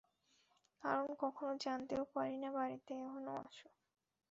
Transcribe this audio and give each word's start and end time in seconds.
কারণ 0.83 1.07
কখনো 1.19 1.51
জানতেও 1.63 2.03
পারি 2.13 2.35
না 2.37 2.49
বাড়িতে 2.51 2.93
কখনো 3.01 3.31
আসো। 3.41 3.67